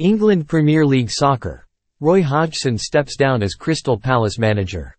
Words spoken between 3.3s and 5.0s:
as Crystal Palace manager.